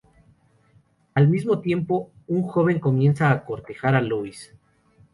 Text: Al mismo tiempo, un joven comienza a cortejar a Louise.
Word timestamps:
Al 1.13 1.27
mismo 1.27 1.59
tiempo, 1.59 2.09
un 2.25 2.41
joven 2.41 2.79
comienza 2.79 3.29
a 3.29 3.45
cortejar 3.45 3.93
a 3.93 4.01
Louise. 4.01 4.55